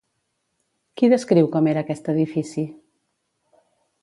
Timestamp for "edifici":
2.15-2.65